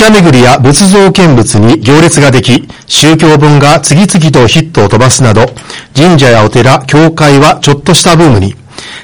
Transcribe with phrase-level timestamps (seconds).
[0.00, 5.44] 社巡りや仏像見物に行列ができ、宗教本が次々とヒットを飛ばすなど、
[5.94, 8.54] 神社やお寺、教会はちょっとしたブームに、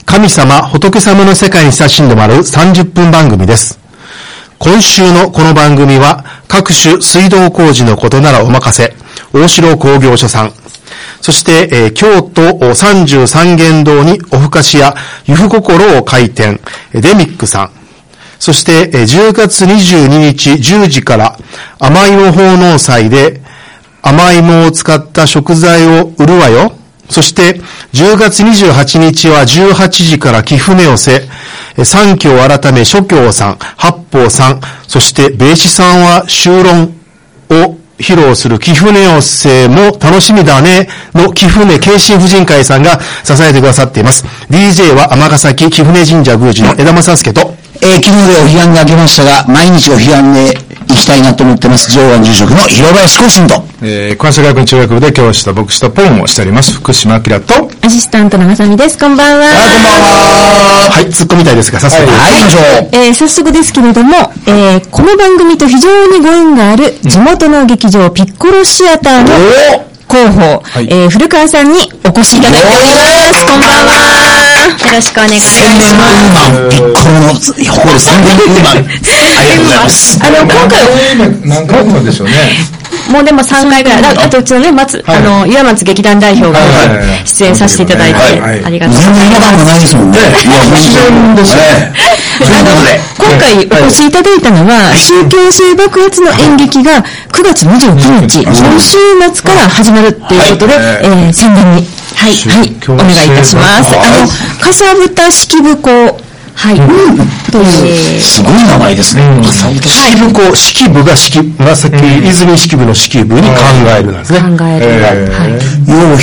[0.07, 3.79] 神様、仏様の世界に親しんでもらう30分番組です。
[4.59, 8.95] 今週のこの番組は、各種水道工事のことならお任せ、
[9.35, 10.53] 大城工業所さん。
[11.21, 14.95] そして、えー京都三十三間堂におふかしや
[15.27, 16.59] ゆふ心を開店、
[16.95, 17.86] デミックさん。
[18.39, 21.39] そして、10月22日10時から
[21.79, 23.41] 甘芋奉納祭で
[24.03, 26.73] 甘芋を使った食材を売るわよ。
[27.09, 27.61] そして、
[27.93, 31.29] 10月28日は18時から貴船寄せ、
[31.85, 36.95] 三教改め諸教さん、八方さん、そして、米子さんは修論
[37.51, 44.25] を披露する貴船寄せも楽しみだねの貴船慶心婦人会さんが支えてくださっています。
[44.51, 50.59] DJ は尼崎貴船神社宮司の枝正助と、えー昨日でお彼岸が明けましたが、毎日お彼岸で
[50.89, 53.65] 行きたいなと思ってます、上岸住職の広林光信と。
[53.83, 58.99] えー、関西学院中学部で教師と牧師とポンをしております、福島明と、アシスタントのまさみです。
[58.99, 59.47] こんばんは。
[59.47, 62.07] はい、突っ込みたいですが、早速。
[62.07, 62.89] はい、行きましょう。
[62.93, 69.29] えー早速ですけれども、えーこの番組と非常にご縁がある地元の劇場ピッコロシアターの
[70.09, 73.47] 広報、いえー古川さんにお越しいただいております。
[73.47, 74.46] こんばんは。
[74.67, 75.55] よろしくお願いします。
[75.57, 78.77] 宣伝ウーマン、ピッコロの誇る宣伝ウーマン。
[78.77, 80.19] ありがとうございます。
[80.23, 80.79] あの、今回、
[81.45, 82.33] 何回もでしょうね。
[83.11, 89.31] もうでも3回ぐらい、ああとうちのね、松、はいあの、岩松劇団代表がはいはいはい出演させていただいて、はいはいありがとうござい全ます。
[89.31, 90.19] 然違和感もないですもんね。
[90.19, 90.35] いや、ね。
[92.39, 98.99] ということで、今回お越しいただいたのは、宗教性爆発の演劇が9月29日、今週
[99.33, 103.95] 末から始まるっていうことで、はいえー宣伝に、はい、はい、お願いいたします。
[103.95, 104.09] はい。
[104.09, 104.29] あの、
[104.59, 106.77] かさぶた式部校、はい、
[107.53, 109.23] という、すごい名前ですね。
[109.45, 113.57] 式部校、式部が式、紫、泉式部の式部に考
[113.99, 114.41] えるなんですね。
[114.41, 115.33] 考える、えー。
[115.33, 115.51] はい。
[115.53, 116.19] よう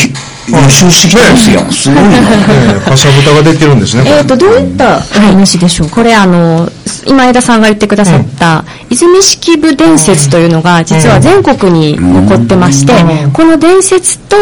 [0.46, 1.60] ひ予習してきたんですよ。
[1.72, 2.10] すごいな。
[2.10, 4.04] えー、かさぶたができるんですね。
[4.06, 6.70] えっ、と、どういったお話でしょう、これあの、
[7.08, 12.94] 今枝さんが言ってくださった、泉式部伝説というのが、実は全国に起こってまして、
[13.32, 14.36] この伝説と、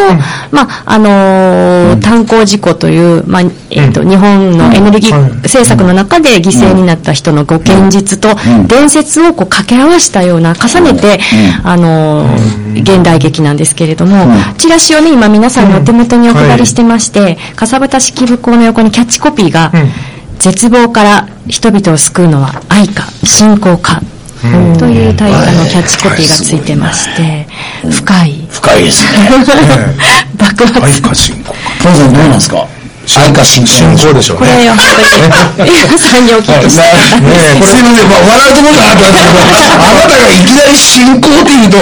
[0.51, 8.29] まあ、あのー炭鉱事故という、まあ、えっ、と、日本のエネルギー政策の中で犠牲になった人のご現実と、
[8.67, 11.19] 伝説をこう掛け合わせたような、重ねて、
[11.63, 19.72] あのー現代劇なんですけれども、チラシをね、今皆さんのお手元にお配りしてまして、かさぶた式部校の横にキャッチコピーが、
[20.40, 24.02] 絶望から人々を救うのは愛か信仰か、
[24.79, 27.47] というタイトルのキャッチコピーがついてまして、
[27.91, 28.47] 深い。
[28.50, 29.29] 深いですね。
[30.38, 30.81] 爆発。
[30.84, 31.53] 愛か信仰か。
[31.84, 32.66] ポンさんどうなんですか？
[33.17, 33.67] 愛か信仰。
[33.67, 34.63] 信仰でしょうこね。
[34.66, 34.85] れを本
[35.57, 41.81] 当に、皆さんにお聞きして、ねえ、すいません、まあ、笑うところかなと思ったんですけど、あなたがいきなり信仰って言うと、あ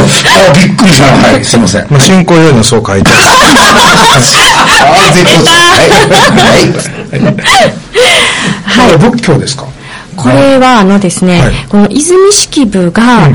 [0.54, 1.06] びっくりした。
[1.12, 1.88] はい、すいません。
[1.90, 3.20] まあ、信仰よりもそう書いてある。
[3.20, 5.52] あ絶好調。
[5.52, 5.60] は
[6.58, 6.72] い。
[7.12, 7.74] はい。
[8.98, 9.66] これ仏教ですか？
[10.16, 13.30] これはあのですね、はいこの泉式部が、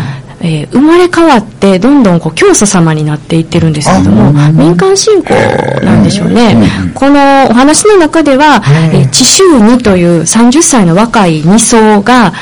[0.45, 5.35] えー生まれ変わってどんどんこう教祖様になっていってるんですけども民間信仰
[5.83, 6.57] なんでしょうね、
[6.95, 8.63] このお話の中では、
[8.93, 12.33] えー智州二という30歳の若い二層が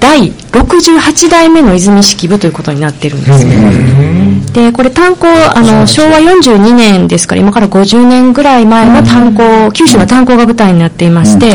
[0.00, 11.48] 第68代目の泉式部ということになってるんですね、でこれ炭鉱あの昭和42年ですから今から50年ぐらい前の炭鉱、九州の炭鉱が舞台になっていまして、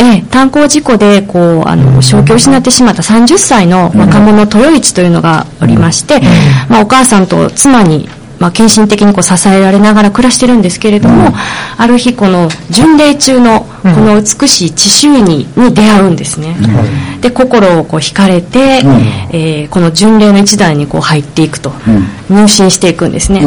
[0.00, 6.20] ええ、炭鉱事故でこうあの正気を失ってしまった30歳の若者豊一というのがおりまして、
[6.68, 11.32] まあ、お母さんと妻に、まあ、献身的にこう支えられながら暮らしてるんですけれども、
[11.76, 16.56] ある日この巡礼中のこの美しい地周にに出会うんですね、
[17.20, 18.82] で心をこう惹かれて、
[19.32, 21.72] えーこの巡礼の一団にこう入っていくと、
[22.30, 23.40] 入信していくんですね、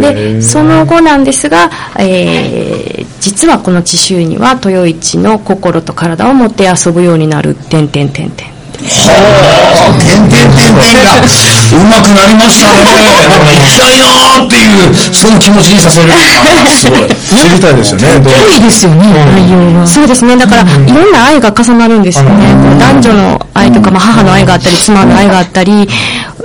[0.00, 7.54] でその後なんですが、えー実はこの地周には豊一の心と体を持って遊ぶようになる。
[7.54, 8.53] 点々点々
[8.88, 12.84] はあ、てんてんてんてんが、うまくなりましたね。
[12.84, 16.12] なんか行きたいなーっていう、その気持ちにさせる。
[16.12, 17.08] あすごい。
[17.08, 18.20] 知りたいですよね。
[18.20, 19.86] どういいですよね、内容が。
[19.86, 20.36] そうですね。
[20.36, 22.78] だから、いろんな愛が重なるんですよね。
[22.78, 25.88] 男女の愛とか、まあ、母の愛があったり、妻の愛があったり、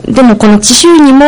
[0.09, 1.25] でもこの地周にも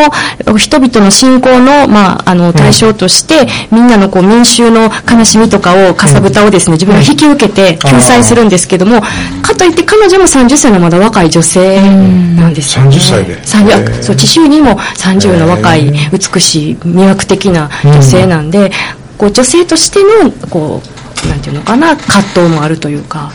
[0.58, 9.02] 人々の信仰の,、まあ、あの対象として、みんなのこう民衆の悲しみとかをかさぶたをですね自分が引き受けて救済するんですけども、
[9.42, 11.82] かといって彼女も30歳のまだ若い女性
[12.36, 13.38] なんですよ、ね、30歳で。
[13.40, 18.72] 30あそう地周にも30の若い美しい魅惑的な女性なんで、
[19.18, 23.32] こう女性としてのこうなんていうのかな葛藤もあるというか。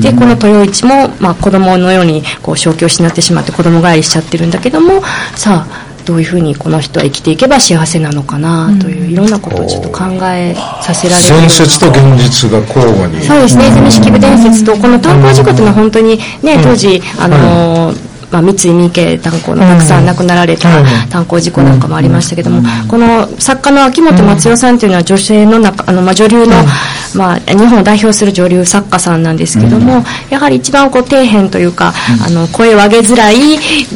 [0.00, 5.02] でこの豊一も、まあ、子供のようにこう正気を失ってしまって子供返りしちゃってるんだけども
[5.34, 13.20] さあどういうふうにこの人は生きていけば幸せなのかなといういろんなことをちょっと考えさせられるような伝説と現実が交互に。
[13.20, 20.68] そうですね泉式部伝説とこの炭鉱事故というのは本当にね当時あのーまあ、三井三池炭鉱のたくさん亡くなられた
[21.08, 26.52] 炭鉱事故なんかもありましたけども、この作家の秋元松代さんというのは女性の中あの、まあ、女流の、
[27.14, 31.92] まあ、日本を代表する女流作家さんなんですけども、やはり一番こう底辺というか、
[32.24, 33.38] あの声を上げづらい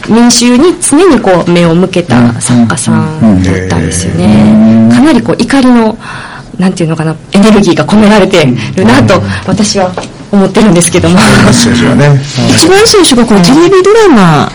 [0.08, 4.88] 民衆に常にこう目を向けた作家さんだったんですよね。
[4.92, 5.98] かなりこう怒りの
[6.58, 8.44] なんていうのかなエネルギーが込められて
[8.76, 9.14] るなと
[9.46, 9.90] 私は
[10.32, 11.16] 思ってるんですけども。
[11.94, 12.20] ね。
[12.50, 14.50] 一番最初がこれテレビドラマ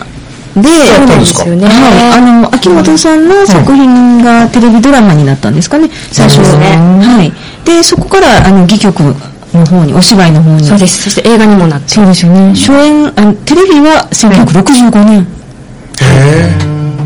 [0.56, 1.66] で、そうなんですよね。
[1.66, 7.32] はい、あの秋元さんの作品がテレビドラマになったんですかね、最初そうですねはい。
[7.64, 9.02] でそこからあの戯曲
[9.54, 10.64] の方にお芝居の方に。
[10.64, 11.04] そうです。
[11.04, 11.88] そして映画にもなって。
[11.88, 12.54] そうですよね。
[12.54, 15.26] 初演あのテレビは1965年。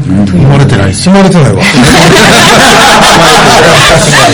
[0.02, 1.62] 生まれてないまれてないわ。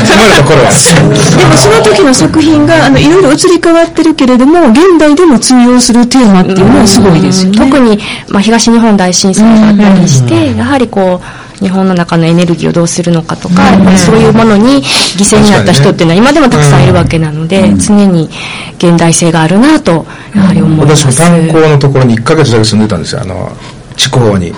[0.04, 0.70] 生まれた頃は。
[0.70, 7.58] でもその時の作品があのいろいろ移り変わってるけれども現代でも通用するテーマっていうのはすごいですよね。
[7.58, 7.98] 特に、
[8.28, 18.30] まあ、東日本大震災があったりして、やはりこう、日本の中のエネルギーをどうするのかとか、やっぱりそういうものに犠牲になった人っていうのは今でもたくさんいるわけなので、常に
[18.78, 21.06] 現代性があるなと、やはり思います。
[21.06, 23.22] 私も炭鉱のところに1ヶ月だけ住んでたんですよ。
[23.22, 23.52] あの、
[23.98, 24.52] 地方に。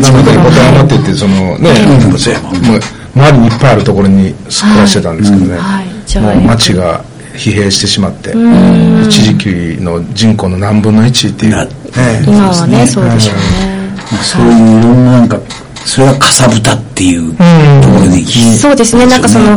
[0.00, 2.80] なので、ってって、そのね、もう
[3.14, 5.58] 周りにいっぱいあるところに暮らしてたんですけどね。
[6.20, 7.04] もう街が
[7.34, 8.30] 疲弊してしまって、
[9.06, 9.48] 一時期
[9.80, 11.52] の人口の何分の1っていう。
[11.52, 11.66] な
[12.26, 13.92] 今はね、そうでしょうね。
[14.10, 15.38] まあそういういろんななんか、
[15.88, 18.22] それがかさぶたっていうところで
[18.58, 19.56] そうですね、なんかその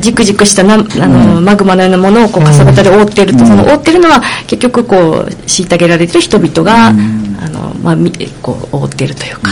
[0.00, 8.10] じくじくしたなあの、マグマのようなものをこうかさぶたで覆ってると、その覆ってるのは結局こう、虐げられてる人々が、あの、まあ、み
[8.40, 9.50] こう、覆ってるというか。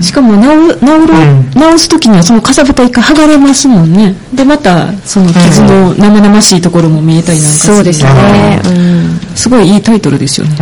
[0.00, 1.14] しかも直る直る、
[1.54, 4.14] 直す時にはそのかさぶた一回剥がれますもんね。
[4.32, 8.60] でまたその傷の生々しいところも見えたりなんかするそうですね。
[8.64, 9.20] うん。
[9.34, 10.56] すごいいいタイトルですよね、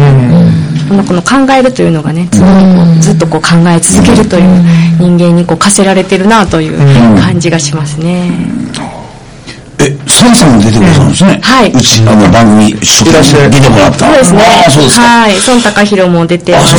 [0.89, 4.63] このこの考えるというのがね、常にこうずっとこう考え続けるという
[4.99, 6.79] 人間にこう課せられてるなという
[7.21, 8.31] 感じがしますね。
[10.31, 11.41] ンさんも出てくださるんですね。
[11.43, 14.07] はいうち、あの、番組、初期に出てもらった。
[14.07, 14.41] そうですね。
[14.43, 15.07] ああ、そうですか。
[15.07, 15.35] はい。
[15.47, 16.75] 孫高弘も出てます。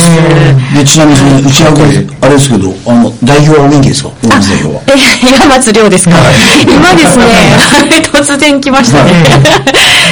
[0.74, 4.10] でちなみにその、うちはこれ、あれですけど、あの、代表はお元気ですか？
[4.22, 4.80] 代表は。
[4.88, 6.16] え、岩松亮ですか、
[6.66, 7.24] 今ですね、
[8.12, 9.12] 突然来ましたね。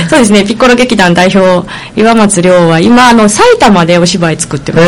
[0.08, 1.66] そうですね、ピッコロ劇団代表、
[1.96, 4.84] 岩松亮は今、あの、埼玉でお芝居作ってます。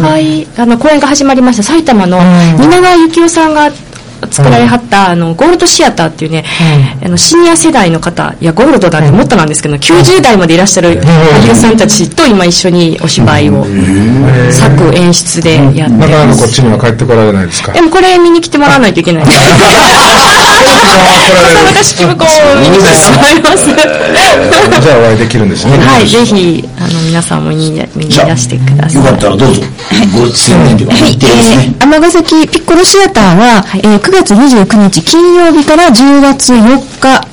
[0.00, 1.62] 会あの、公演が始まりました。
[1.62, 2.18] 埼玉の
[2.58, 3.70] 蜷川幸雄さんが
[4.38, 6.44] 作られはった、あの、ゴールドシアターっていうね、
[7.04, 13.66] あの、シニア世代の方、いや、ゴールドだってもっとなんですけど、90代までいらっしゃる俳優さんたちと今一緒にお芝居を、
[14.50, 16.48] 作演出でやってなかなかこっます。
[16.52, 17.72] ちには帰ってこられないですか？
[17.72, 19.24] でもこれ見に来てもらわないといけない。
[19.24, 19.34] 笠
[21.68, 23.66] 原式部こう見に来てもらいます。
[24.80, 25.76] じゃあお会いできるんですね。
[25.78, 29.02] はい、ぜひ、あの、皆さんも見に見にいらしてください。
[29.02, 29.62] よかったらどうぞ。
[30.16, 30.76] ごですね。
[30.78, 37.26] えー、尼崎ピッコロシアターは、えー9月29日金曜日から10月4日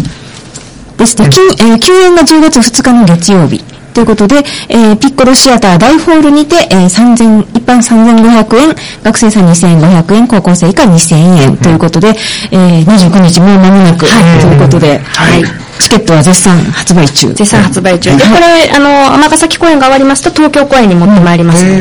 [0.97, 3.74] ですね、金えー休園が10月2日の月曜日。
[3.95, 12.09] ということで、えーピッコロシアター大ホールにて、えー、3000、一般3500円、学生さん2500円、高校生以下2000円ということで、
[12.51, 14.05] えー、29日もう間もなく、
[14.41, 15.43] ということで、はい。
[15.79, 17.27] チケットは絶賛発売中。
[17.29, 18.09] 絶賛発売中。
[18.17, 21.63] で、これ、あの、尼崎公演が終わりますと、東京公演に持ってまいります。
[21.65, 21.75] はい。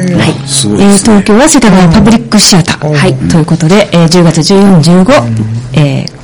[0.81, 0.93] え。
[0.99, 2.93] 東京は世田谷パブリックシアター。
[2.93, 3.15] はい。
[3.29, 5.13] ということで、えー10月14、15、
[5.75, 6.15] えー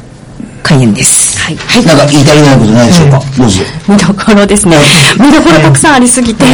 [0.63, 1.30] 開演です。
[1.57, 1.85] はい。
[1.85, 3.21] なんか言い足りないことないでしょうか？
[3.39, 3.63] どうぞ。
[3.89, 4.77] 見どころですね。
[5.19, 6.45] 見どころたくさんありすぎて、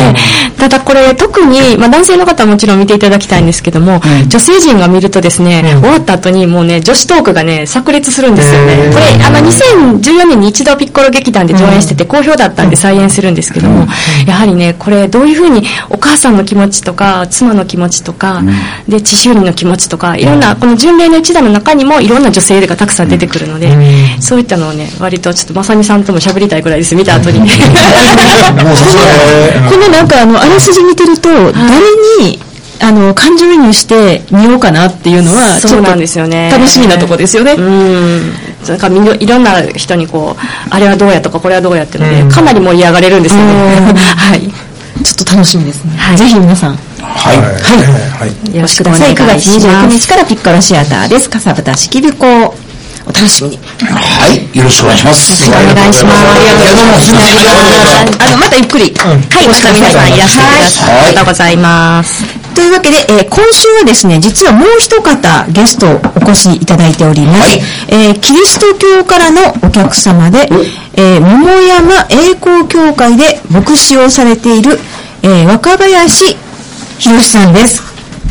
[0.59, 8.91] ただこれ特に、まあ男性の方はもちろん見ていただきたいんですけども、女性陣が見るとですね、終わった後にもうね、女子トークがね、炸裂するんですよね。
[8.93, 13.87] これ、あの、2014年に一度ピッコロ劇団で上演してて好評だったんで再演するんですけども、
[14.27, 18.43] やはりね、これどういうふうにお母さんの気持ちとか、妻の気持ちとか、
[18.89, 23.69] で、知修理の気持ちとか、いろんな、この純麗の一座の中にもいろんな女性がたくさん出てくるので、
[24.21, 27.41] そういったのをね、割とちょっとまさみさんとも喋りたいぐらいです、見た後に。
[27.41, 27.49] もう
[29.71, 31.55] このなんかあの、あらすじ見てると、誰
[32.21, 32.41] に、
[32.81, 36.51] あの、感情移入して見ようかなっていうのは、ちょっとそうなんですよね。
[36.51, 37.53] 楽しみなとこですよね。
[37.53, 38.33] うん。
[38.69, 43.55] なんかいろんな人にこう、あれはどうやとかこれはどうやっていうので、かなり盛り上がれるんですよね。
[44.17, 44.41] はい。
[45.03, 45.97] ちょっと楽しみですね。
[45.97, 47.37] はいぜひ皆さん、はい。
[47.39, 47.47] はい。
[47.53, 48.57] はい。
[48.57, 49.15] よろしくおください。
[49.15, 49.99] 9願いし月29ます。
[49.99, 51.31] 日からピッコロシアターです。
[51.31, 52.66] かさぶた式日校。
[53.07, 53.59] お楽しみに。
[53.81, 54.51] はい。
[54.57, 55.49] よろしくお願いします。
[55.49, 56.17] お願いします。
[56.43, 57.37] いやどうもすいません
[58.27, 58.93] あの、またゆっくり。
[58.95, 60.85] はい、また皆さんいらっしゃいました。
[60.87, 62.25] ありがとうございます。
[62.55, 67.41] というわけで、えー今週はですね、実はもう一方ゲストをお越しいただいております。
[67.41, 70.49] はいえーキリスト教からのお客様で、
[70.95, 74.81] えー桃山栄光教会で牧師をされている、
[75.23, 76.37] えー若林
[76.99, 77.83] 博さんです。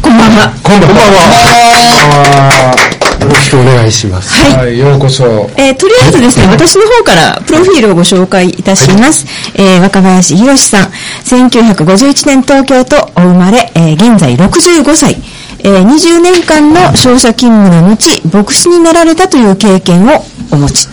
[0.01, 0.51] こんばんは。
[0.63, 2.94] こんばんは。
[3.21, 4.33] よろしくお願いします。
[4.55, 5.23] はい、ようこそ。
[5.57, 9.25] えーとりあえずですね、私の方からプロフィールをご紹介いたします。
[9.55, 10.91] えー若林博さん、
[11.23, 15.17] 1951年東京とお生まれ、えー現在65歳。
[15.59, 20.87] えー20年間の商社勤務の後、牧師になられたという経験をお持ち。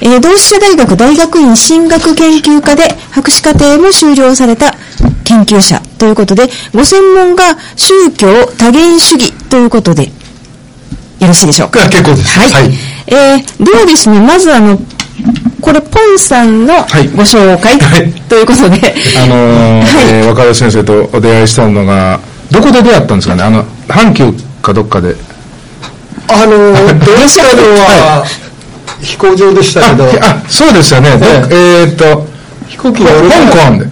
[0.00, 4.74] えー同志社大学大学院進学研究科で博士課程も修了された
[5.24, 8.26] 研究者ということで、ご専門が宗教
[8.58, 10.10] 多元主義ということで、
[11.24, 11.88] よろしいでしょうか？
[11.88, 12.38] 結構です。
[12.38, 12.50] はい。
[12.52, 12.74] はい
[13.06, 14.78] えー、ではですね、まずあの、
[15.60, 23.42] これ、ポンさんのはいご紹介、はいということで、あのー はいえー若林先生とお出会いしたのが、どこで出会ったんですかね？
[23.42, 25.14] あの、阪急かどっかで。
[26.28, 28.24] あの、出会ったのは、
[29.00, 31.10] 飛行場でしたけど、あ、そうですよね。
[31.18, 32.26] どええーっと、
[32.68, 33.86] 飛行機香港で。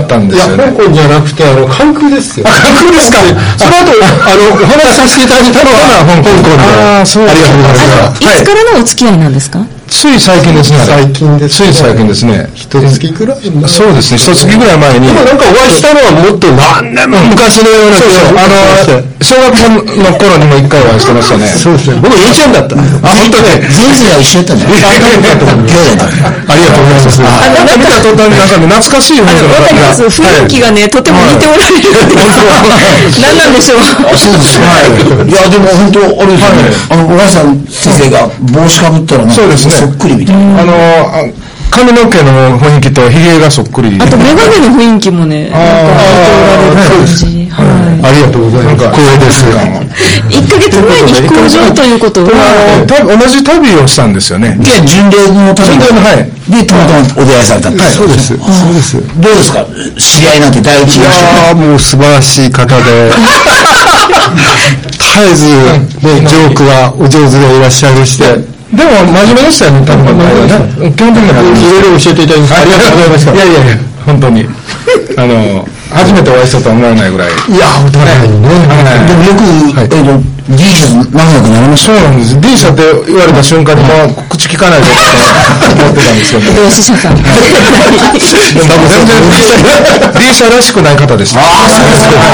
[0.00, 0.64] ったんでいや、すよね。
[0.64, 2.46] 香港じゃなくて、あの、関空ですよ。
[2.48, 3.18] あ、関空ですか。
[3.56, 6.50] その後、あの、お話しさせていただいたのは、香港で。
[6.98, 8.24] あーそうありがとうございます。
[8.24, 10.78] いつからのお付き合いなんですか、つい最近ですね。
[10.84, 12.50] 最近ですねつい最近ですね。
[12.54, 14.18] 一月ぐらい前そうですね。
[14.20, 15.08] 一月ぐらい前に。
[15.08, 18.36] でもなんかお会いしたのはもっと何年も昔のようなそうそう。
[18.36, 19.64] あの、小学校
[19.96, 21.48] の頃にも一回お会いしてましたね。
[21.48, 22.00] そうですね。
[22.04, 22.76] 僕、インチャンだった。
[22.76, 23.64] あ、本当ね。
[23.72, 27.20] 前世が一緒やったんじゃないありがとうございます。
[27.20, 30.04] なんか見た途端になんかね、懐かしい雰囲気のわかります。
[30.04, 33.80] 雰囲気がね、とても似ておられるんです何なんでしょう。
[34.14, 34.92] そうですはい。
[35.28, 36.68] いや、でも本当、あれですね。
[36.90, 40.62] あの、小林さん先生が帽子かぶったらそうですねそっくりみたいな。
[40.62, 41.22] あの、あ
[41.70, 43.98] 髪の毛の雰囲気と髭がそっくり。
[44.00, 47.46] あと、メガネの雰囲気もね、なんか似ておられる感じ。
[47.52, 47.60] は
[48.02, 48.88] ありがとうございます。
[48.88, 49.44] 光栄です。
[49.44, 49.52] い。
[50.38, 52.30] 1ヶ月前に飛行場ということは、
[52.88, 54.56] 同じ旅をしたんですよね。
[54.58, 55.82] で、巡礼のために。
[55.82, 58.28] 巡礼のはいで、たまたまお出会いされたんですそうです。
[58.28, 58.96] そうです。
[58.96, 59.66] いどうですか？
[60.00, 61.54] 知り合いなんて第一印象。
[61.54, 63.12] もう素晴らしい方で、
[64.96, 65.44] 絶えず、
[66.00, 70.92] ね、ジョークがお上手でいらっしゃいまして、でも、真面目でしたよね、多分ね。
[70.92, 71.40] 基本的には。
[71.40, 73.32] いろいろ教えていただきありがとうございました。
[73.32, 74.46] いやいやいや、本当に。
[75.16, 77.28] あの、初めてお会いしたとは思わないぐらい。
[77.28, 78.48] いや、お互いにね。
[79.08, 79.96] でもよく、えっと、
[80.48, 81.12] 技術長く
[81.52, 82.40] なりましたそうなんです。
[82.40, 84.96] D 社って言われた瞬間にもう口聞かないでって
[85.76, 86.48] 思ってたんですけど。
[86.56, 87.16] 同志社さん。
[87.16, 88.56] 全然
[90.16, 91.40] D 社らしくない方でした。
[91.40, 92.24] ああ、そうですか。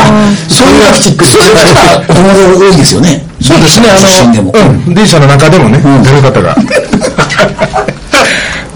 [0.47, 1.67] そういうチックそういう方、
[2.07, 3.27] お友達多いですよね。
[3.43, 3.91] そうですね。
[3.91, 6.55] あの、うん、D 社の中でもね、出る方が。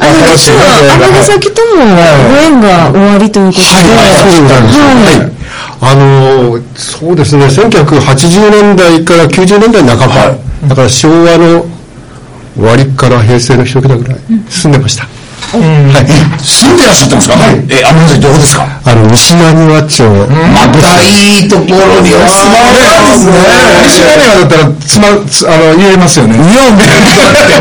[0.01, 4.79] あの、実は、尼崎ともご縁が終わりということで、そうでございます。
[4.79, 4.83] は
[5.31, 5.38] い。
[5.81, 11.67] あのー、そうですね、1980年代から90年代半ば、だから昭和の
[12.55, 14.19] 終わりから平成の一桁ぐらい
[14.49, 15.18] 住んでました。
[15.39, 16.05] はい。
[16.43, 17.39] 住んでらっしゃったんですか？
[17.71, 18.69] え、あの先どこですか？
[18.85, 20.05] あの、西成和町。
[20.05, 23.39] またいいところにお住まいなんですね。
[23.89, 26.37] 西成川だったら、つま、つあの、言えますよね。
[26.37, 26.69] いや、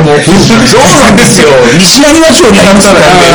[0.03, 1.47] もう、そうなんですよ。
[1.79, 3.31] 西成和町にありますからね。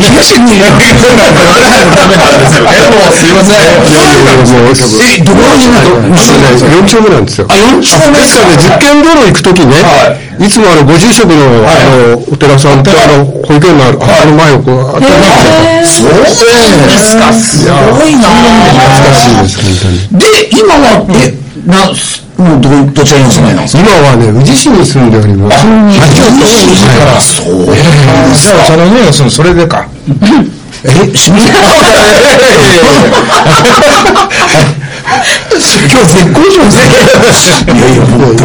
[0.00, 2.72] 東にダメなんですよね。
[2.90, 3.60] もうすいません。
[5.04, 6.16] え、どこにいるの
[6.80, 7.46] 4丁目なんですよ。
[7.50, 9.76] あ、4丁目ですからね、実験道路行くときね、
[10.40, 11.74] いつもあの、ご住職の、あ
[12.16, 15.14] の、お寺さんと、あの、保育園のある、あの前をこう、あったり
[15.86, 16.26] そうで
[16.98, 17.32] すか。
[17.32, 17.72] すご
[18.06, 20.20] いな懐かしいです、本当に。
[20.20, 21.34] で、今は、え、
[21.66, 21.88] な、
[22.44, 25.66] もうど、どちらにお住まいなんですか今はね、宇治市に住んでおります。
[25.66, 26.00] はい。
[27.20, 27.76] そう
[28.34, 29.86] じゃあ、その匂いがするのそれでか。
[30.84, 31.40] え、しみ
[35.52, 37.74] 今日絶好調ですね。
[37.74, 38.44] いやいや、本当。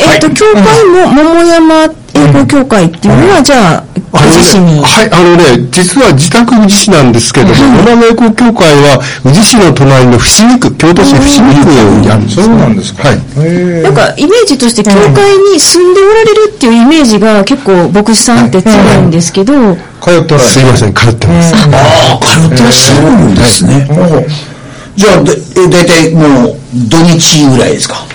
[0.00, 4.80] えっと、教会も桃山英語協会っていうのは、じゃあ、ご自身に？
[4.80, 12.36] はい、あのね、実は自宅宇治市なんですけども、野良猫協会は宇治市の隣の伏見区、京都市伏見区にあるんです。
[12.36, 13.08] そうなんですか。
[13.08, 13.18] はい。
[13.82, 20.38] なんか、イメージとして、教会に住んでおられるっていうイメージが結構、牧師さんって強いんですけど、通って。
[20.38, 21.54] すいません、通ってます。
[21.54, 23.88] ああ、通ってらっしゃるんですね。
[24.94, 26.56] じゃあ、で、え、大体もう、
[26.88, 27.96] 土日ぐらいですか？
[27.96, 28.13] あ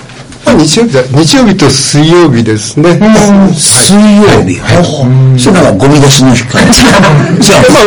[0.57, 2.97] 日曜日だ日曜日と水曜日ですね。
[3.53, 4.59] 水曜日。
[4.59, 5.39] はい。
[5.39, 6.59] それなんかゴミ出しの日か。
[6.59, 7.79] じゃあ、ま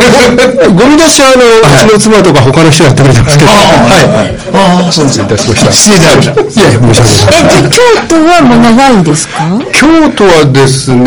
[0.64, 1.42] あ、ゴミ出しはあの、
[1.86, 3.50] うちの妻とか他の人がやってくれてますけど。
[3.50, 3.56] は
[4.24, 4.36] い。
[4.54, 5.72] ああ、そうですいたしました。
[5.72, 6.60] 失礼いたしました。
[6.60, 7.42] いやいや、申し訳ない。
[7.42, 9.34] え、じゃあ京都はもう長いですか？
[9.72, 11.04] 京都はですね、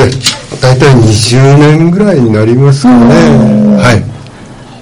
[0.61, 3.15] 大体20年ぐらいになりますかね。
[3.77, 4.03] はい。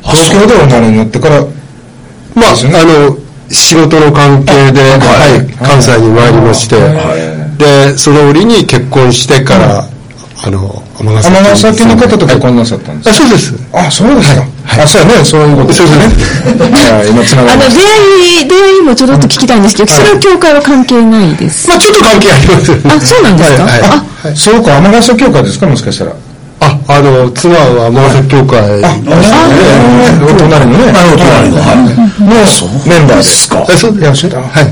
[0.03, 1.41] 東京でお生まれになってから、
[2.35, 2.53] まあ、あ
[3.09, 3.17] の、
[3.53, 6.75] 仕事の関係で、はい、関西に参りまして、
[7.57, 9.87] で、その折に結婚してから、
[10.45, 13.53] あの、尼崎尼崎の方と結婚なさったんですあ、そうです。
[13.71, 14.43] あ、そうですか。
[14.83, 15.67] あ、そうやね、そういうこと。
[15.69, 15.89] ですね。
[16.99, 21.67] はい今つながあの、出会い、出会いもちょろっと聞きたいんですけど、それは教会は関係ないです。
[21.69, 22.81] まあ、ちょっと関係ありますよね。
[22.97, 23.63] あそうなんですか？
[23.63, 23.71] はい。
[23.71, 23.89] はい。
[23.89, 24.35] あた。
[24.35, 26.11] そうか、尼崎教会ですか、もしかしたら。
[26.87, 28.59] あ、あの、妻は尼崎教会。
[28.79, 30.93] お隣のね。
[31.17, 31.61] 隣の。
[31.61, 31.85] はい。
[32.19, 32.33] の
[32.87, 33.65] メンバーですか。
[33.69, 34.41] えそういらっしゃった。
[34.41, 34.65] はい。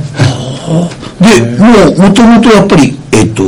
[1.23, 3.43] で、もう、もともとやっぱり、えっと、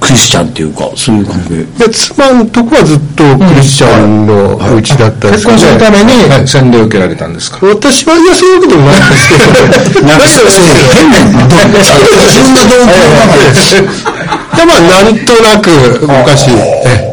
[0.00, 1.66] クリスチャンっていうか、そういう関係。
[1.84, 7.58] で、妻のとこはずっとクリスチャンのお家だったんです結婚するために洗礼を受けられたんですか？
[7.66, 10.06] 私は、いや、そういうこともないんですけど。
[10.06, 10.48] なんか、そう
[10.94, 12.94] 変な、自分の動機
[13.74, 13.82] で、
[14.64, 15.68] まあ、なんとなく、
[16.06, 16.50] 昔、
[16.86, 17.09] え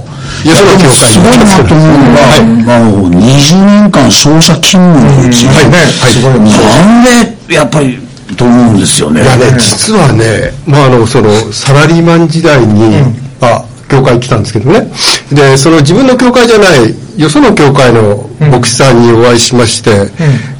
[0.49, 7.99] よその教会すごいなと思うのが、あの、20年間捜査勤務のうち、はいねはいすごいなんで、やっぱり、
[8.35, 9.23] と思うんですよね。
[9.23, 13.03] いやね、実はね、まあ、あの、その、サラリーマン時代に、
[13.41, 14.91] あ、教会行ってたんですけどね。
[15.31, 20.11] で、その自分の教会じゃない、よその教会の牧師さんにお会いしまして、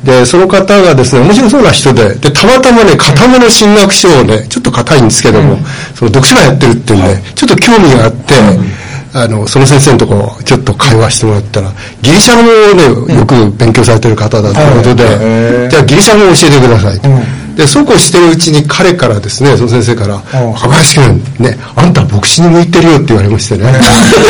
[0.04, 5.58] で、その方がですね、面白そうな人で、で、たまたまね、片目の進学書をね、ちょっと硬いんですけども、
[5.94, 8.34] その読書会やってるっていうんで、ちょっと興味があって、
[9.14, 11.72] あの、その先生のとこ、ちょっと会話してもらったら、
[12.02, 17.10] ギリシャ語をね、よく勉強されてる方だということで、じゃあギリシャ語を教えてくださいと。
[17.58, 23.74] で、そうこうしてるうちに彼からですね、その先生から、若林君、ね、あんた牧師に向いてるよって言われましてね。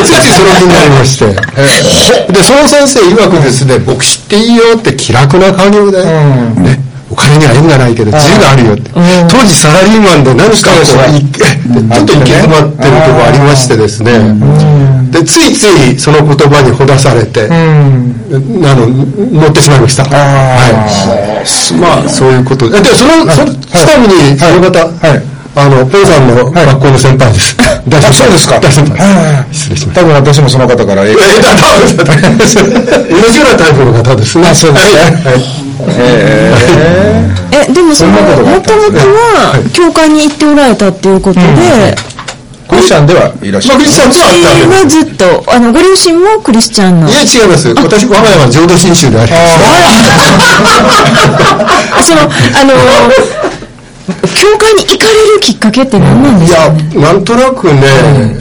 [0.05, 1.25] ついついその気になりまして。
[2.31, 6.76] で、その先生曰くですね、牧師っていいよって気楽な家業で、ね、お
[7.17, 8.91] 金には縁がないけど自由があるよって。
[8.93, 14.11] 当時サラリーマンで何かこう、い ちょっと行き詰まってるとこありましてですね。
[15.11, 18.87] で、ついついその言葉にほだされて、あの、
[19.41, 20.03] 乗ってしまいました。
[20.03, 21.73] はい。
[21.81, 22.79] まあ、そういうことで。
[22.79, 27.57] で、その、その、ちなみに、その方、はいあの、ポンさんの学校の先輩です。
[27.89, 30.01] 大先輩そうですか大先輩失礼しました。
[30.01, 31.17] 多分私もその方からえ、だ、
[32.05, 34.53] 多分、 同じようなタイプの方ですね。
[34.53, 35.01] そうですね。
[35.25, 35.66] はい。
[37.51, 41.95] え、でもその、もともとは、教会に行っておられたっていうことで、
[42.67, 44.31] クリスチャンではいらっしまあ、ゃるクリスチャンとはあ
[44.81, 47.09] ったずっと、あの、ご両親もクリスチャンの。
[47.09, 47.69] いや、違います。
[47.69, 49.41] 私、我が家は浄土真宗であります。
[51.97, 52.25] あその、あ
[52.65, 52.73] の、
[54.07, 56.61] 教会に行かれるきっかけって何なんでいすか？
[56.63, 57.81] や、なんとなくね、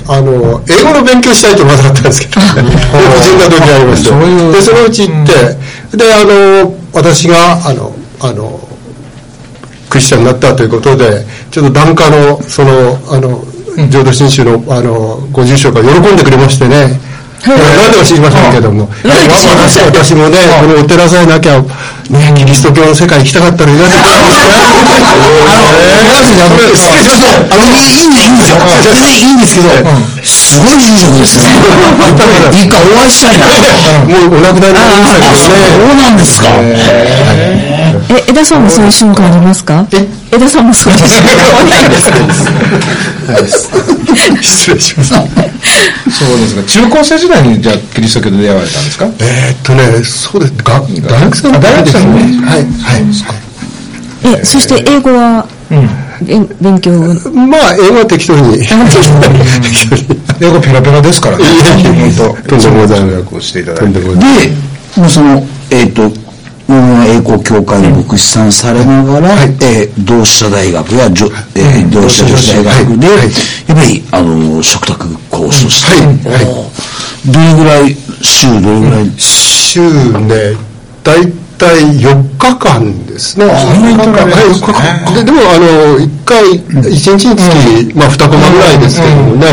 [0.09, 4.11] あの、英語の勉強したいとまずあったんですけど 個人ありまして。
[4.53, 8.61] で、そのうち行って、で、あの、私が、あの、あの、
[9.91, 13.43] クリスチャンになったということで、ちょっと檀家の、その、あの、
[13.91, 16.99] 浄土真宗の、あの、ご住職が喜んでくれましてね、
[17.45, 17.55] な
[17.89, 21.61] んでか知りませんけども、私私もね、このお寺さえなきゃ、
[22.11, 24.01] ね、キリスト教の世界行きたかったらいらっしゃ
[27.51, 28.25] あの、いいんです。
[28.25, 28.57] いいんですよ。
[28.83, 29.69] 全然いいんですけど、
[30.25, 31.45] すごいいい職ですね。
[32.53, 33.47] 一回お会いしたいな。
[33.47, 35.63] もうお亡くなりになりましたけどね。
[35.77, 36.49] そうなんですか。
[38.09, 39.87] え、江田さんもそういう瞬間ありますか？
[40.33, 40.97] 江田さんもそう い。
[40.97, 41.23] う瞬
[44.37, 45.15] 間失礼します。
[46.11, 46.63] そうですか。
[46.65, 49.07] 中高生時代にじゃあキリスト教で出会われたんですか？
[49.21, 50.53] えーっとね、そうです。
[50.63, 50.79] が
[51.11, 52.11] 大学生の時ですね。
[52.13, 54.39] はい、はい。
[54.41, 55.47] え、そして英語は、
[56.23, 56.93] 勉勉強、
[57.33, 58.59] まあ、英語は適当に。
[58.59, 60.03] 適当に。
[60.41, 61.45] 英語ペラペラですからね。
[61.45, 61.75] 本当
[62.49, 63.01] とんでもござい
[65.09, 66.11] その、えっ、と、
[66.69, 73.29] 大村栄光協会の牧師さんされながら、えー同志社大学や、じょえー同志社女子大学で、はいはい。
[73.69, 77.31] やっぱり、あの、食卓講師として、はい。
[77.31, 80.57] どれぐらい、週どれぐらい、週ね、
[81.05, 81.25] 大
[81.57, 83.47] 体4日間ですね。
[83.47, 84.27] 4日間。
[84.27, 85.15] はい、4日間。
[85.15, 89.47] で、でも、あの、1回、1日につき、まあ、2コマぐらいですけどもね。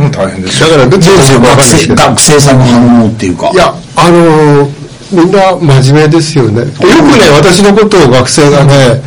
[0.00, 0.10] うん。
[0.12, 1.88] 大変ですだから、学生。
[1.94, 3.50] 学生さんの反応っていうか。
[3.52, 4.83] いや、あのー
[5.14, 6.60] みんな真面目ですよね。
[6.62, 6.82] よく
[7.16, 9.00] ね、私のことを学生がね、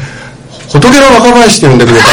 [0.67, 2.07] 仏の若林って呼んでくれた。
[2.07, 2.09] い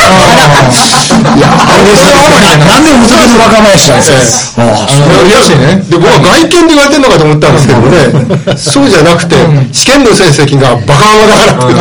[1.40, 2.58] や、あれですね。
[2.66, 4.62] なんで仏の若林なんですか？
[4.62, 5.38] ああ、そういや
[5.76, 9.34] で僕は外見で言われてるのかと思ったんですけどね、そうじゃなくて、
[9.72, 11.74] 試験の成績がバカ馬だからって。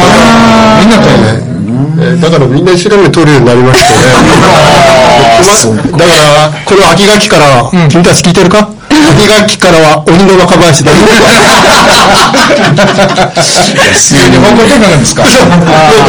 [0.81, 1.53] みんなとね。
[1.95, 3.99] えーだからみんな一生懸命取るようになりましてね。
[5.91, 8.67] まだから、この秋学期からは、君たち聞いてるか？
[9.11, 10.97] 秋学期からは鬼の若林だよ。
[14.09, 15.23] 急に方向転換なんですか？
[15.25, 15.55] そうこ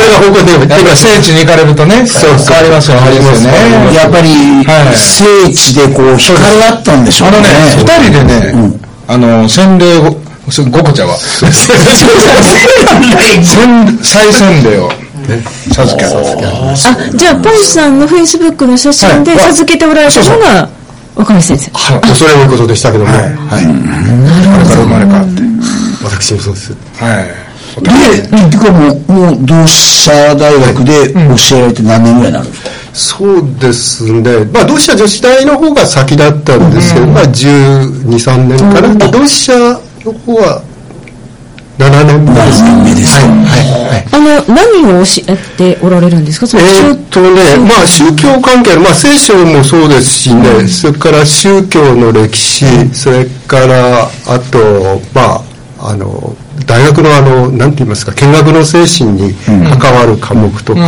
[0.01, 0.69] れが方向転換。
[0.71, 3.11] やっぱ聖地に行かれるとね、そう変わりますよね。
[3.11, 3.95] ですよね。
[3.95, 7.39] やっぱりはい、聖地でこう、光があったんでしょうね。
[7.39, 8.55] あのね、二人でね、
[9.09, 10.03] あの、洗礼を、
[10.71, 11.51] ごこちゃは、 洗
[14.03, 14.91] 再洗礼を
[15.73, 16.19] 授けた。
[16.19, 16.75] あ、
[17.15, 20.69] じゃあ、ポンさんのフェイスブックの写真ではい授けておられたのが、
[21.17, 21.71] 若林先生。
[21.73, 23.23] はい、恐れ多いことでしたけども、はい。
[23.23, 25.43] あれから生まれ変わって。
[26.05, 26.73] 私もそうです。
[26.99, 27.27] はい。
[27.83, 27.91] で、
[28.51, 31.13] てかもう、もう、同志社大学で
[31.49, 32.71] 教えられて何年ぐらいになるんですか？
[32.95, 34.45] そうですね。
[34.53, 38.95] まあ、同志社女子大の方が先だったんですけど、まあ、12、3年かな。
[39.11, 39.53] 同志社
[40.05, 40.63] の方は
[41.79, 42.77] 7年目ですね。
[42.85, 43.27] 目ですか？
[43.27, 43.54] はい、はい、はい。
[44.13, 46.47] あの、何を教えておられるんですか？
[46.47, 55.43] そのえーっとね、まあ宗教関係の、まあ聖書もそうですしね、それから宗教の歴史、それから、あと、ま
[55.81, 56.35] あ、あの、
[56.67, 59.35] 大学のあの、なんて言いますか、見学の精神に
[59.79, 60.81] 関わる科目とか、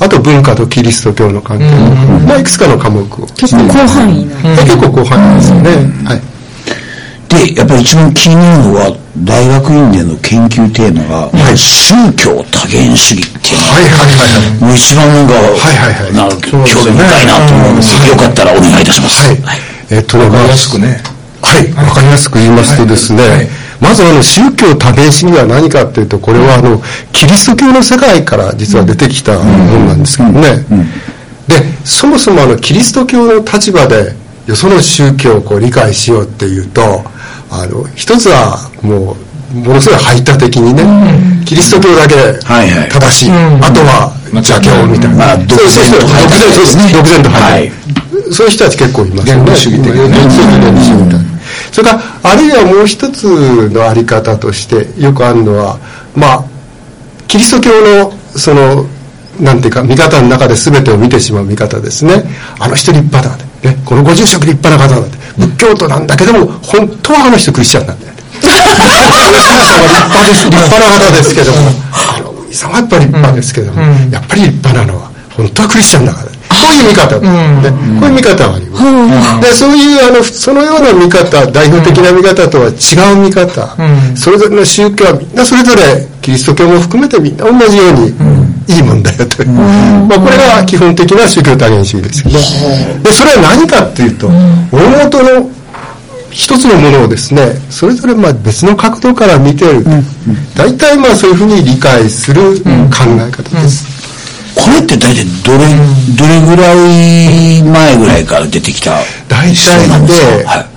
[0.00, 3.26] あと文化とキリスト教の関係の、まあいくつかの科目を。
[3.36, 4.36] 結構広範囲な。
[4.64, 5.70] 結構広範囲ですよね。
[6.04, 6.20] はい。
[7.32, 14.32] で、やっぱり一番気になるのは、大学院での研究テーマが、宗教多元主義っていうのが、はいはいはい。
[14.32, 14.64] はい。
[14.64, 16.12] もう一番なんか、はいはいはい。
[16.12, 17.96] な興味深いなと思うんです。
[17.96, 19.22] けど、よかったらお願いいたします。
[19.42, 19.58] はい。
[19.90, 21.02] えっとね、わかりまあやすくね。
[21.42, 23.30] はい、わかりやすく言いますとですね、はい。
[23.30, 23.48] はい
[23.82, 30.64] まずあの宗教多元主義は何かっていうと、これはあの、キリスト教の世界から実は出てきたものなんですけどね。
[31.48, 34.14] で、そもそもあの、キリスト教の立場で、
[34.46, 37.02] よその宗教をこう理解しようっていうと、
[37.50, 39.16] あの、一つはも
[39.54, 43.30] う、ものすごい排他的にね、キリスト教だけはいはい正しい。
[43.30, 45.16] あとは邪教みたいな。
[45.16, 47.46] まあ独善と排他そうそうそう独善と排他。
[47.46, 47.72] はい
[48.32, 49.42] そういう人たち結構いますよね。
[49.42, 51.32] 原理主義的なね原理主義原理主義みたいな。
[51.70, 55.78] それから、あるいはもう一つのあり方としてよくあるのは、
[56.14, 56.44] まあ、
[57.28, 58.86] キリスト教の、その、
[59.40, 62.24] なんていうか、見方の中で全てを見てしまう見方ですね。
[62.58, 63.36] あの人立派だ。
[63.36, 63.44] ね、
[63.84, 65.06] このご住職立派な方だ。
[65.38, 68.12] 仏教徒なんだけども、本当はあの人クリスチャンなんだよ。
[68.42, 70.46] 立派です。
[70.46, 71.58] 立派な方ですけども、
[71.92, 76.26] あの、お兄さんはやっぱり立派ですけども、やっぱり立派なのは、本当はクリスチャンだから。
[76.52, 78.84] こういう見方、ね、こういう見方があります。
[79.40, 83.74] で、そういう、あの、そのような見方、代表的な見方とは違う見方、
[84.14, 88.14] それぞれの宗教はみんなそれぞれ、キリスト教も含めてみんな同じように、
[88.68, 89.42] いいもんだよと。
[89.42, 89.48] いう。
[89.50, 92.38] まあ、これが基本的な宗教多元主義ですけど、
[93.02, 94.28] で、それは何かっていうと、
[94.70, 95.50] 大元の
[96.30, 99.84] 一つのものをですね、それぞれまあ別の角度から見てる。
[100.56, 102.70] 大体まあそういうふうに理解する考
[103.18, 104.01] え方です。
[104.62, 105.66] これって大体どれ、
[106.14, 108.98] どれぐらい前ぐらいから出てきた
[109.28, 110.14] 大思想なん体で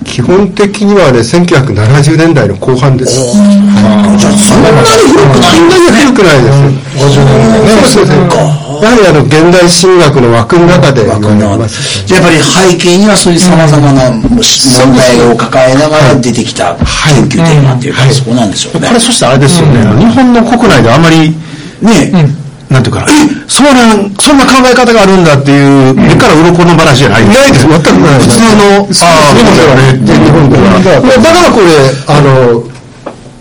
[0.05, 3.19] 基本的にはね、1970年代の後半です。
[3.19, 4.17] い。
[4.17, 6.57] じゃあそんなに広くないそんなに古くないです。
[6.95, 7.67] 50年代ね。
[7.85, 8.65] そうですね。
[8.81, 12.05] やはりあの、現代神学の枠の中で言われますし。
[12.05, 18.93] じゃあやっぱり背景にはそういう様々な問題を抱えながら出てきた研究テーマっていうか、そうなんでしょうねこ。
[18.93, 21.35] れそしてあれですよね、日本の国内であまり、
[21.81, 23.13] ねなんていうかな、え
[23.47, 28.19] そうなん、そんな考え方があるんだっていう、目から鱗の話じゃないないです、全くない。
[28.19, 30.71] 普通の、ああ、日本ではね、日本では。
[30.81, 31.67] だからこれ、
[32.07, 32.75] あの、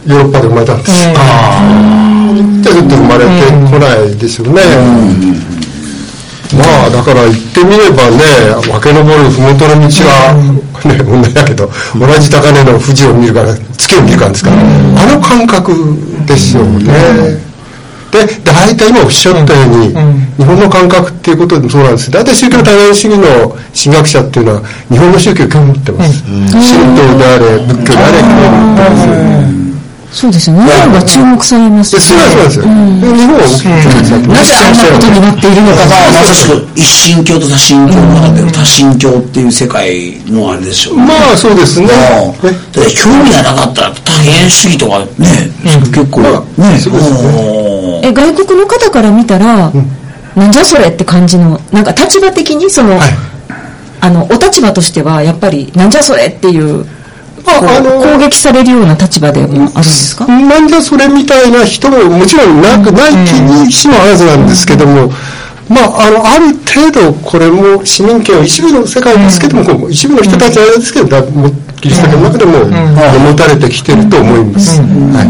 [0.07, 0.93] ヨーロッパで生まれたんです。
[2.63, 3.31] でずっと生まれて
[3.71, 4.63] こないですよね。
[6.53, 8.21] まあ、だから言ってみればね、
[8.63, 10.35] 分け登る麓の道は、
[10.85, 15.73] ね、問題だけど、同じ高値の富士を見るから、月を見るからですから、あの感覚
[16.27, 17.54] ですよね。
[18.15, 19.89] で、大体今おっしゃったように、
[20.37, 22.11] 日本の感覚っていうことでもそうなんです。
[22.13, 26.23] 大体宗教多元主義の神学者っていうのは、日本の宗教を興味持ってます。
[26.23, 29.55] 神道であれ、仏教であれ、興味持ってます。
[30.15, 30.63] そうですよね。
[30.63, 32.65] 日本が注目されますで、それはそうなんですよ。
[32.65, 33.43] で日本は
[34.31, 41.07] なぜあんなことになっているのかが、まさしく一神教と多神教の中での多神教っていう世界のあれでしょうね。
[41.07, 41.89] まあ、そうですね。
[42.95, 45.51] 興味がなかったら多元主義とかね、
[45.91, 47.74] 結構、ね、うん
[48.05, 49.73] え、外国の方から見たら、
[50.37, 53.01] なんじゃそれって感じの、なんか立場的にその、はい。
[54.01, 56.85] あの、お立場としては、やっぱり、なんじゃそれっていう、
[57.47, 60.27] まあの攻撃されるような立場でもあるんですか？
[60.27, 65.13] なんじゃそれみたいな人ももちろんなくない気にしもあらずなんですけども、
[65.69, 74.81] まあ、あの、ある程度これも市民権を一部の世界ですけども、一部の人たちの間ですけど、だもキリスト教の中でも持たれてきてると思います。
[74.81, 74.85] は
[75.23, 75.29] い。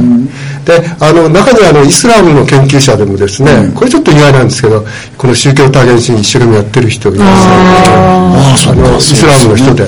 [0.64, 4.84] であの中にはあのイスラムの研究者でもですね、これちょっと意外なんですけど
[5.18, 9.84] この宗教多元主義一生懸命やってる人がいますのであのイスラムの人で、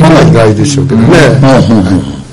[0.00, 1.16] まあ意外でしょうけどね、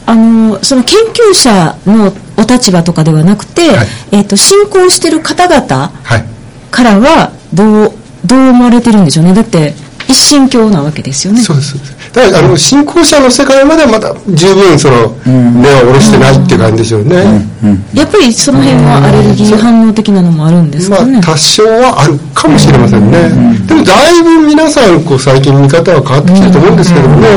[0.06, 3.88] あのその研究者のお立場とかではなくて、はい。
[4.12, 6.24] えっ、と信仰してる方々はい。
[6.72, 7.92] からはどう
[8.26, 9.34] どう思われてるんでしょうね。
[9.34, 9.74] だって
[10.08, 11.42] 一神教なわけですよね。
[11.42, 11.76] そうです。
[12.14, 17.46] だからあの信仰者の世界まではまだ十分その根を下ろしてないっていう感じでしょうね、
[17.94, 23.30] やっぱりその辺はアレルギー反応的なのもあるんですまかね、あ多少はあるかもしれませんね、
[23.68, 27.28] でもだいぶ皆さんこう最近見方は変わってきてると思うんですけどもね、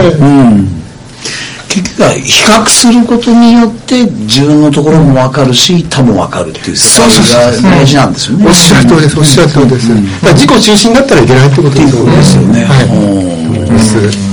[1.71, 8.47] 結局は比較することによって自分のところも分かるし他も分かるっていう世界が大事なんですよね。
[8.47, 12.17] おっしゃる通りですおっしゃる通りです、だから自己中心だったらいけないってことですよね。
[12.17, 12.65] ですよね。
[12.67, 13.71] はいうん。
[13.71, 14.31] です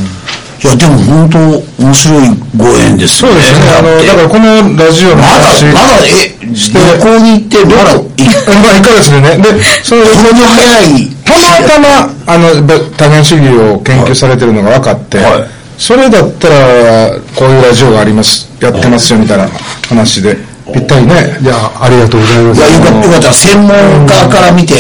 [0.57, 1.37] いやでも本当
[1.77, 3.37] 面白いご縁ですよね。
[3.37, 3.69] そうですね。
[3.69, 9.37] あの、だからこのラジオのまだ話まだえ旅行に行ってまだいまあ、1ヶ月でね。
[9.37, 11.07] で、その、こんな早い。
[11.23, 19.47] たまたま、あの、べ多元主義を研究されてるのが分かって、はいそれだったら、こういうラジオがあります、やってますよ、みたいな
[19.87, 20.37] 話で、
[20.73, 21.37] ぴったりね。
[21.41, 22.59] いやありがとうございます。
[22.59, 23.33] いやよかったよかった。
[23.33, 23.69] 専門
[24.05, 24.75] 家から見て、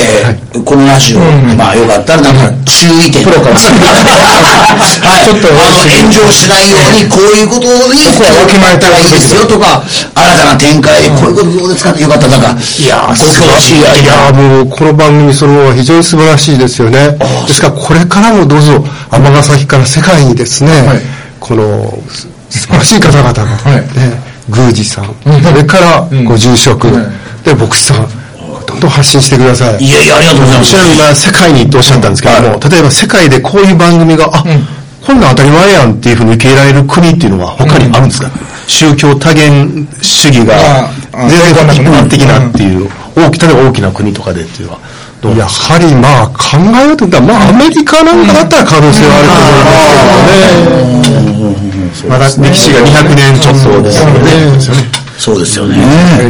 [0.65, 1.19] このラジオ、
[1.55, 3.23] まあよかったらなんか注意点。
[3.23, 3.55] プロから。
[3.55, 7.61] はい、 ちょっとあの炎上しないようにこういうこと
[7.93, 9.81] にこはわきまえたらいいですよとか
[10.15, 11.91] 新たな展開でこういうことどうですか？
[11.91, 12.27] ってよかった。
[12.27, 17.17] なんかいやご教師いやもうこの番組そのものは非常に素晴らしいですよね。
[17.47, 21.01] ですからこれからもどうぞ尼崎から世界にですね、はい。
[21.39, 23.75] このす素晴らしい方々が、はい。
[23.99, 26.87] ね宮司さん、それからご住職、
[27.43, 28.07] で牧師さん。
[28.67, 29.83] どんどん発信してください。
[29.83, 30.75] いやいやありがとうございます。
[30.75, 34.43] 今世界にっておっしゃったんですけども、例えば世界でこういう番組が、あ、
[35.05, 38.29] こんなん当たり前やんっていうふうに受け入れられる国っていうのは他にあるんですか、
[38.67, 44.79] 宗教多元主義が全然一般的なっていう、大き例えば大きな国とかでっていうのは
[45.37, 49.95] やはりまあ考えようと思ったら、まあアメリカなんかだったら可能性はあると思います
[51.07, 51.76] けどね。
[52.07, 54.29] まだ歴史が200年ちょっとですので、
[55.17, 55.77] そうですよね。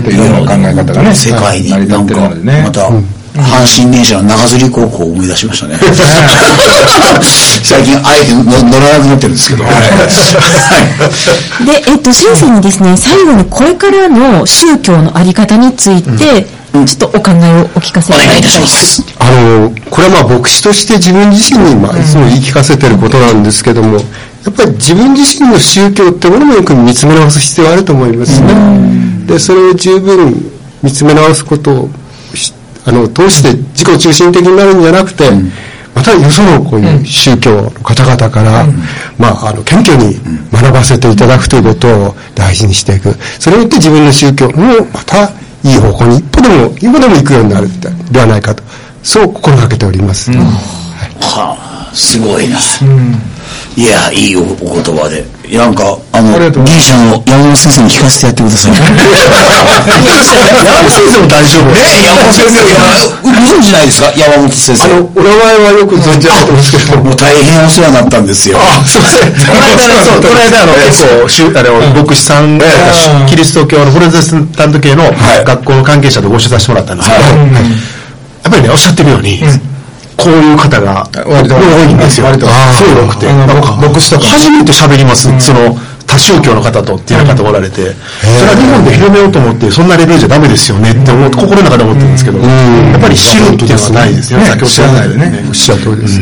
[0.07, 1.13] いろんな考え方がね。
[1.13, 2.63] 世界になんかるのでね。
[2.63, 2.89] また
[3.37, 5.77] 阪神電車の長釣り高校を思い出しましたね。
[7.63, 9.63] 最近あえて乗乗らなくなってるんですけど。
[9.63, 9.69] は
[11.61, 11.65] い。
[11.65, 16.47] で、えっと、先生にですね、最後にこれからの宗教のあり方について、
[16.85, 19.03] ちょっとお考えをお聞かせお願いいたしいます。
[19.19, 23.99] あのこれはまあ牧師として自分自身にまあいつも言い聞かせてることなんですけども
[24.47, 29.25] やっぱり自分自身の宗教ってものもよく見つめ直す必要があると思いますね。
[29.27, 30.33] でそれを十分
[30.81, 31.89] 見つめ直すことを
[32.33, 32.53] し
[32.85, 35.29] あの通して自己中心的になるんじゃなくて、
[35.93, 38.65] またよそのこういう宗教の方々から、
[39.19, 40.15] まあ、あの謙虚に
[40.49, 43.11] 学ばせていただくということを大事にしていく。
[43.39, 45.25] それによって自分の宗教もまた
[45.65, 47.67] いい方向に一歩でも一歩でも行くようになる
[48.11, 48.63] ではないかと
[49.03, 52.57] そう心がけております、はあ、すごいな。
[53.75, 55.25] いや、いいおお言葉で。
[55.55, 58.73] なんか、あの、ギリシャの山本先生に聞かせてやってください。
[58.73, 58.83] 山
[60.81, 61.71] 本先生も大丈夫。
[61.71, 62.59] ね山本先生、
[63.23, 64.11] ご存知ないですか？
[64.17, 64.83] 山本先生。
[64.83, 66.97] あのお名前はよく存じ上げてますけど。
[67.03, 68.57] もう大変お世話になったんですよ。
[68.85, 69.87] すいませんこの間
[70.27, 72.65] の間、あの、結構、しゅあの、牧師さんが、
[73.29, 75.13] キリスト教のプロテスタント系のはい。
[75.45, 77.27] 学校の関係者とご一緒させてもらったんですけど、や
[78.49, 79.39] っぱりね、おっしゃってるように、
[80.17, 82.25] こういう方が割と多いんですよ。
[82.25, 83.29] 割とすごい多くて。
[83.29, 85.29] あのなんか牧師とか初めて喋ります。
[85.39, 85.77] その、
[86.07, 94.45] 多宗教の方とっていう方がおられて、それは日本で広めようと思って、そんなレベルじゃダメですよねって思って、心の中で思ってるんですけど、やっぱり知るっていうのはないですよね。
[94.45, 95.45] 先ほどおっしゃらないでね。
[95.47, 96.19] おっしゃる通りです、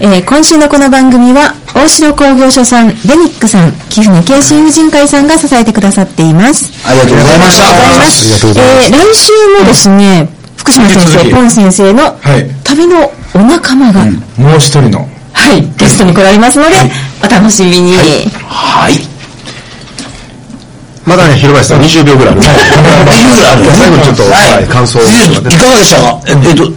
[0.00, 6.72] えー今週のこの番組は、大城工業所さん、ベニックさん、寄付の慶心婦人会さんが支えてくださっています。
[6.86, 7.64] ありがとうございました。
[7.64, 8.22] ありがとうございます。
[8.22, 10.37] ありがとうございますえー来週もですね、
[10.68, 14.04] 福島先生、ポン先生のはい旅のお仲間が、
[14.36, 15.08] もう一人の。
[15.32, 16.76] はい、ゲストに来られますので、
[17.24, 17.94] お楽しみに。
[18.46, 18.94] はい。
[21.06, 22.42] まだね、広林さん20秒ぐらいある。
[22.42, 25.02] 最後にちょっと、はい、感想を。
[25.02, 25.06] い
[25.56, 26.20] かがでしたか？
[26.26, 26.68] ええっと、え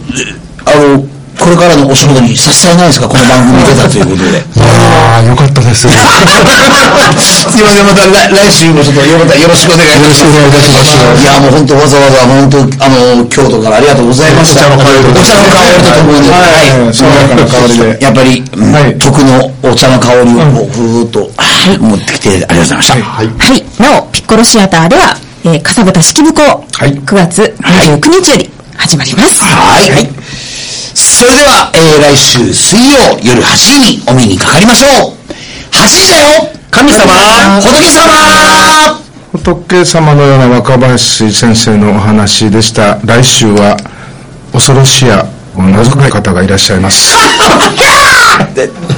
[0.64, 1.04] あの、
[1.38, 3.08] これからのお仕事に差し支えないですか？
[3.08, 4.42] この番組に出たということで。
[4.92, 10.22] ああよかったです すいません、また来来週もちょっとよかったらよろしくお願いします。
[10.22, 14.66] よろしくお願いいたしますいや、もう本当わざわざ、本当あの、京都からありがとうございました。
[14.66, 22.94] お茶の香りとお茶の香りとともに、はい爽やかな香りでやっぱり、うんはい徳のお茶の香りをふーっと、はい持ってきてありがとうございました。
[22.94, 23.30] はい。
[23.38, 23.64] はい。
[23.78, 29.42] なお、ピッコロシアターでは、えー、かさぶた式部校、はい9月29日より始まります。
[29.42, 30.21] はい。
[31.12, 35.12] それでは、えー来週水曜夜8時にお目にかかりましょう。
[35.70, 42.98] 8時だよ神様仏様仏様のような若林先生のお話でした。
[43.04, 43.76] 来週は、
[44.52, 47.14] 恐ろしや、謎かい方がいらっしゃいます。